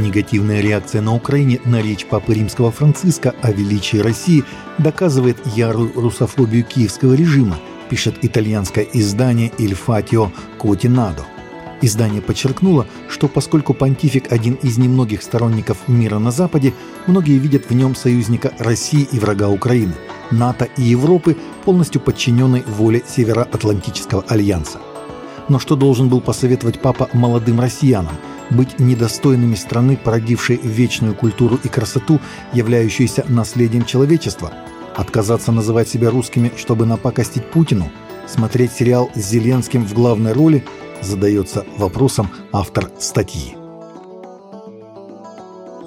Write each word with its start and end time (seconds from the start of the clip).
Негативная 0.00 0.62
реакция 0.62 1.02
на 1.02 1.14
Украине 1.14 1.60
на 1.66 1.82
речь 1.82 2.06
Папы 2.06 2.32
Римского 2.32 2.70
Франциска 2.72 3.34
о 3.42 3.52
величии 3.52 3.98
России 3.98 4.44
доказывает 4.78 5.36
ярую 5.54 5.92
русофобию 5.94 6.64
киевского 6.64 7.12
режима, 7.12 7.58
пишет 7.90 8.16
итальянское 8.22 8.86
издание 8.94 9.52
«Il 9.58 9.76
Fatio 9.76 10.30
Quotinado». 10.58 11.24
Издание 11.82 12.22
подчеркнуло, 12.22 12.86
что 13.10 13.28
поскольку 13.28 13.74
понтифик 13.74 14.32
один 14.32 14.54
из 14.54 14.78
немногих 14.78 15.22
сторонников 15.22 15.76
мира 15.86 16.18
на 16.18 16.30
Западе, 16.30 16.72
многие 17.06 17.36
видят 17.36 17.68
в 17.68 17.74
нем 17.74 17.94
союзника 17.94 18.54
России 18.58 19.06
и 19.12 19.18
врага 19.18 19.50
Украины, 19.50 19.94
НАТО 20.30 20.66
и 20.78 20.82
Европы, 20.82 21.36
полностью 21.66 22.00
подчиненной 22.00 22.62
воле 22.66 23.02
Североатлантического 23.06 24.24
альянса. 24.28 24.78
Но 25.50 25.58
что 25.58 25.76
должен 25.76 26.08
был 26.08 26.22
посоветовать 26.22 26.80
папа 26.80 27.10
молодым 27.12 27.60
россиянам? 27.60 28.16
Быть 28.50 28.78
недостойными 28.78 29.54
страны, 29.54 29.96
породившей 29.96 30.60
вечную 30.62 31.14
культуру 31.14 31.58
и 31.62 31.68
красоту, 31.68 32.20
являющуюся 32.52 33.24
наследием 33.28 33.84
человечества? 33.84 34.52
Отказаться 34.96 35.52
называть 35.52 35.88
себя 35.88 36.10
русскими, 36.10 36.50
чтобы 36.56 36.86
напакостить 36.86 37.50
Путину? 37.50 37.90
Смотреть 38.26 38.72
сериал 38.72 39.10
с 39.14 39.20
Зеленским 39.20 39.84
в 39.84 39.94
главной 39.94 40.32
роли– 40.32 40.64
задается 41.02 41.64
вопросом 41.76 42.30
автор 42.52 42.90
статьи. 42.98 43.56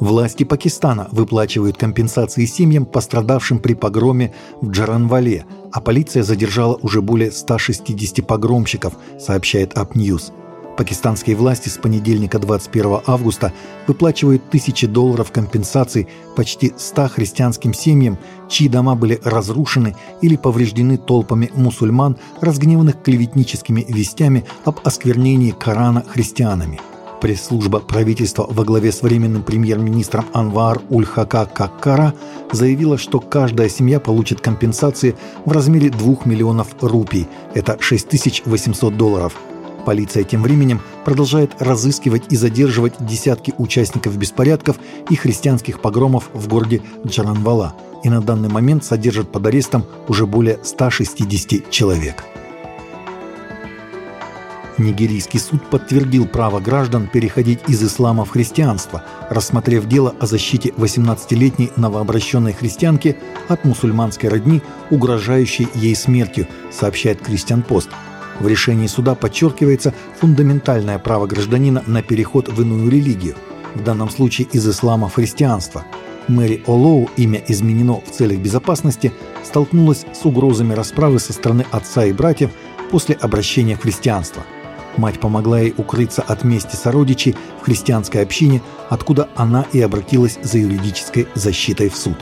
Власти 0.00 0.42
Пакистана 0.42 1.08
выплачивают 1.12 1.76
компенсации 1.76 2.44
семьям, 2.44 2.86
пострадавшим 2.86 3.60
при 3.60 3.74
погроме 3.74 4.34
в 4.60 4.70
Джаранвале, 4.70 5.46
а 5.70 5.80
полиция 5.80 6.24
задержала 6.24 6.74
уже 6.82 7.00
более 7.00 7.30
160 7.30 8.26
погромщиков, 8.26 8.94
сообщает 9.20 9.78
Апньюз. 9.78 10.32
Пакистанские 10.76 11.36
власти 11.36 11.68
с 11.68 11.76
понедельника 11.76 12.38
21 12.38 13.00
августа 13.06 13.52
выплачивают 13.86 14.48
тысячи 14.48 14.86
долларов 14.86 15.30
компенсаций 15.30 16.08
почти 16.34 16.72
100 16.76 17.08
христианским 17.08 17.74
семьям, 17.74 18.16
чьи 18.48 18.68
дома 18.68 18.94
были 18.94 19.20
разрушены 19.22 19.94
или 20.22 20.36
повреждены 20.36 20.96
толпами 20.96 21.50
мусульман, 21.54 22.16
разгневанных 22.40 23.02
клеветническими 23.02 23.84
вестями 23.86 24.44
об 24.64 24.80
осквернении 24.84 25.50
Корана 25.50 26.04
христианами. 26.08 26.80
Пресс-служба 27.20 27.78
правительства 27.78 28.46
во 28.50 28.64
главе 28.64 28.90
с 28.92 29.02
временным 29.02 29.44
премьер-министром 29.44 30.24
Анвар 30.32 30.80
Ульхака 30.88 31.44
Каккара 31.44 32.14
заявила, 32.50 32.98
что 32.98 33.20
каждая 33.20 33.68
семья 33.68 34.00
получит 34.00 34.40
компенсации 34.40 35.14
в 35.44 35.52
размере 35.52 35.90
2 35.90 36.16
миллионов 36.24 36.68
рупий, 36.80 37.28
это 37.54 37.76
6800 37.78 38.96
долларов– 38.96 39.34
Полиция 39.84 40.22
тем 40.22 40.42
временем 40.42 40.80
продолжает 41.04 41.50
разыскивать 41.60 42.24
и 42.30 42.36
задерживать 42.36 42.94
десятки 43.00 43.52
участников 43.58 44.16
беспорядков 44.16 44.76
и 45.10 45.16
христианских 45.16 45.80
погромов 45.80 46.30
в 46.32 46.48
городе 46.48 46.82
Джаранвала 47.04 47.74
и 48.04 48.08
на 48.08 48.20
данный 48.20 48.48
момент 48.48 48.84
содержит 48.84 49.30
под 49.32 49.46
арестом 49.46 49.84
уже 50.08 50.26
более 50.26 50.60
160 50.62 51.70
человек. 51.70 52.24
Нигерийский 54.78 55.38
суд 55.38 55.62
подтвердил 55.68 56.26
право 56.26 56.58
граждан 56.58 57.06
переходить 57.06 57.60
из 57.68 57.82
ислама 57.84 58.24
в 58.24 58.30
христианство, 58.30 59.02
рассмотрев 59.28 59.86
дело 59.86 60.14
о 60.18 60.26
защите 60.26 60.70
18-летней 60.70 61.70
новообращенной 61.76 62.52
христианки 62.52 63.16
от 63.48 63.64
мусульманской 63.64 64.28
родни, 64.28 64.62
угрожающей 64.90 65.68
ей 65.74 65.94
смертью, 65.94 66.48
сообщает 66.70 67.20
Кристиан 67.20 67.62
Пост– 67.62 67.90
в 68.42 68.48
решении 68.48 68.88
суда 68.88 69.14
подчеркивается 69.14 69.94
фундаментальное 70.20 70.98
право 70.98 71.26
гражданина 71.26 71.82
на 71.86 72.02
переход 72.02 72.48
в 72.48 72.60
иную 72.60 72.90
религию, 72.90 73.36
в 73.74 73.82
данном 73.82 74.10
случае 74.10 74.48
из 74.52 74.68
ислама 74.68 75.08
в 75.08 75.14
христианство. 75.14 75.84
Мэри 76.28 76.62
Олоу, 76.66 77.08
имя 77.16 77.42
изменено 77.48 78.00
в 78.00 78.10
целях 78.10 78.38
безопасности, 78.38 79.12
столкнулась 79.44 80.04
с 80.12 80.24
угрозами 80.24 80.74
расправы 80.74 81.18
со 81.18 81.32
стороны 81.32 81.64
отца 81.70 82.04
и 82.04 82.12
братьев 82.12 82.50
после 82.90 83.14
обращения 83.14 83.76
в 83.76 83.80
христианство. 83.80 84.42
Мать 84.96 85.20
помогла 85.20 85.60
ей 85.60 85.74
укрыться 85.76 86.22
от 86.22 86.44
мести 86.44 86.76
сородичей 86.76 87.34
в 87.60 87.64
христианской 87.64 88.22
общине, 88.22 88.60
откуда 88.90 89.30
она 89.36 89.66
и 89.72 89.80
обратилась 89.80 90.38
за 90.42 90.58
юридической 90.58 91.26
защитой 91.34 91.88
в 91.88 91.96
суд. 91.96 92.16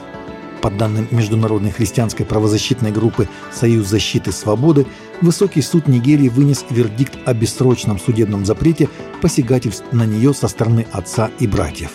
По 0.62 0.70
данным 0.70 1.08
Международной 1.10 1.70
христианской 1.70 2.26
правозащитной 2.26 2.92
группы 2.92 3.28
«Союз 3.52 3.88
защиты 3.88 4.30
свободы», 4.30 4.86
Высокий 5.20 5.60
суд 5.60 5.86
Нигерии 5.86 6.30
вынес 6.30 6.64
вердикт 6.70 7.18
о 7.26 7.34
бессрочном 7.34 7.98
судебном 7.98 8.46
запрете 8.46 8.88
посягательств 9.20 9.84
на 9.92 10.06
нее 10.06 10.32
со 10.32 10.48
стороны 10.48 10.86
отца 10.92 11.30
и 11.38 11.46
братьев. 11.46 11.90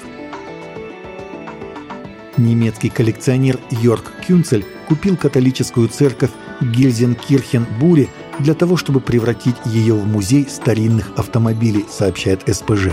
Немецкий 2.38 2.90
коллекционер 2.90 3.60
Йорк 3.72 4.12
Кюнцель 4.28 4.66
купил 4.88 5.18
католическую 5.18 5.88
церковь 5.88 6.32
Гильзенкирхен-Буре 6.62 8.10
для 8.40 8.54
того, 8.54 8.78
чтобы 8.78 9.00
превратить 9.00 9.56
ее 9.66 9.96
в 9.96 10.06
музей 10.06 10.46
старинных 10.48 11.12
автомобилей, 11.16 11.86
сообщает 11.90 12.42
СПЖ. 12.46 12.90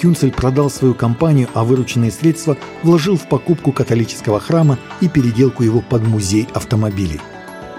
Кюнцель 0.00 0.32
продал 0.32 0.70
свою 0.70 0.94
компанию, 0.94 1.48
а 1.54 1.62
вырученные 1.62 2.10
средства 2.10 2.56
вложил 2.82 3.16
в 3.16 3.28
покупку 3.28 3.70
католического 3.70 4.40
храма 4.40 4.78
и 5.00 5.08
переделку 5.08 5.62
его 5.62 5.80
под 5.80 6.02
музей 6.08 6.48
автомобилей. 6.54 7.20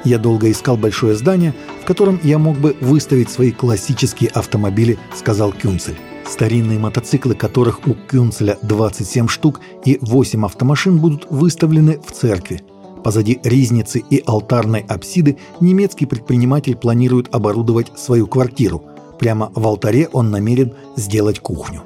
Я 0.05 0.19
долго 0.19 0.51
искал 0.51 0.77
большое 0.77 1.15
здание, 1.15 1.55
в 1.81 1.85
котором 1.85 2.19
я 2.23 2.37
мог 2.37 2.57
бы 2.57 2.77
выставить 2.79 3.31
свои 3.31 3.51
классические 3.51 4.29
автомобили, 4.29 4.99
сказал 5.15 5.51
Кюнцель. 5.51 5.97
Старинные 6.27 6.77
мотоциклы, 6.77 7.33
которых 7.33 7.87
у 7.87 7.95
Кюнцеля 7.95 8.57
27 8.61 9.27
штук 9.27 9.61
и 9.83 9.97
8 10.01 10.45
автомашин 10.45 10.99
будут 10.99 11.27
выставлены 11.31 11.99
в 11.99 12.11
церкви. 12.11 12.61
Позади 13.03 13.39
ризницы 13.43 13.99
и 13.99 14.23
алтарной 14.25 14.81
апсиды 14.87 15.37
немецкий 15.59 16.05
предприниматель 16.05 16.75
планирует 16.75 17.33
оборудовать 17.33 17.91
свою 17.97 18.27
квартиру. 18.27 18.83
Прямо 19.19 19.51
в 19.55 19.65
алтаре 19.65 20.07
он 20.11 20.29
намерен 20.29 20.73
сделать 20.95 21.39
кухню. 21.39 21.81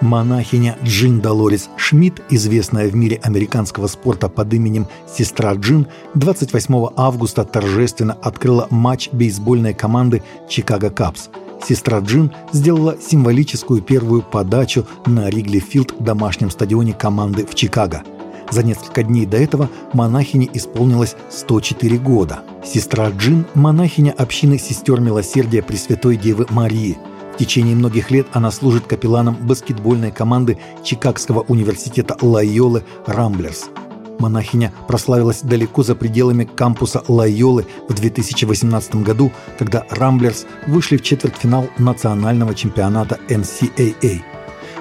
Монахиня 0.00 0.78
Джин 0.82 1.20
Долорес 1.20 1.68
Шмидт, 1.76 2.22
известная 2.30 2.88
в 2.88 2.96
мире 2.96 3.20
американского 3.22 3.86
спорта 3.86 4.30
под 4.30 4.52
именем 4.54 4.86
«Сестра 5.06 5.52
Джин», 5.54 5.86
28 6.14 6.88
августа 6.96 7.44
торжественно 7.44 8.14
открыла 8.14 8.66
матч 8.70 9.10
бейсбольной 9.12 9.74
команды 9.74 10.22
«Чикаго 10.48 10.88
Капс». 10.88 11.28
Сестра 11.62 11.98
Джин 11.98 12.32
сделала 12.52 12.96
символическую 12.98 13.82
первую 13.82 14.22
подачу 14.22 14.86
на 15.04 15.28
Ригли 15.28 15.58
Филд 15.58 15.94
домашнем 15.98 16.50
стадионе 16.50 16.94
команды 16.94 17.44
в 17.44 17.54
Чикаго. 17.54 18.02
За 18.50 18.62
несколько 18.62 19.02
дней 19.02 19.26
до 19.26 19.36
этого 19.36 19.68
монахине 19.92 20.48
исполнилось 20.54 21.14
104 21.28 21.98
года. 21.98 22.40
Сестра 22.64 23.10
Джин– 23.10 23.44
монахиня 23.54 24.12
общины 24.12 24.58
сестер 24.58 24.98
Милосердия 25.00 25.62
Пресвятой 25.62 26.16
Девы 26.16 26.46
Марии– 26.48 26.96
течение 27.40 27.74
многих 27.74 28.10
лет 28.10 28.26
она 28.34 28.50
служит 28.50 28.86
капелланом 28.86 29.34
баскетбольной 29.34 30.10
команды 30.10 30.58
Чикагского 30.84 31.40
университета 31.48 32.14
Лайолы 32.20 32.84
«Ramblers». 33.06 33.70
Монахиня 34.18 34.74
прославилась 34.86 35.40
далеко 35.40 35.82
за 35.82 35.94
пределами 35.94 36.44
кампуса 36.44 37.02
Лайолы 37.08 37.66
в 37.88 37.94
2018 37.94 38.96
году, 38.96 39.32
когда 39.58 39.86
«Ramblers» 39.88 40.44
вышли 40.66 40.98
в 40.98 41.02
четвертьфинал 41.02 41.70
национального 41.78 42.54
чемпионата 42.54 43.18
NCAA. 43.30 44.20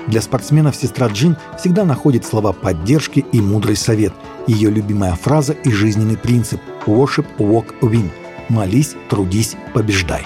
Для 0.08 0.22
спортсменов 0.22 0.76
сестра 0.76 1.08
Джин 1.08 1.38
всегда 1.58 1.86
находит 1.86 2.26
слова 2.26 2.52
поддержки 2.52 3.26
и 3.32 3.40
мудрый 3.40 3.78
совет. 3.78 4.12
Ее 4.48 4.70
любимая 4.70 5.16
фраза 5.16 5.54
и 5.54 5.72
жизненный 5.72 6.18
принцип 6.18 6.60
«Worship, 6.86 7.28
work, 7.38 7.68
win»– 7.80 8.10
«Молись, 8.50 8.96
трудись, 9.10 9.56
побеждай». 9.74 10.26